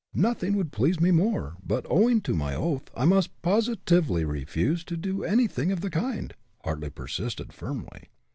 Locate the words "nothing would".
0.15-0.71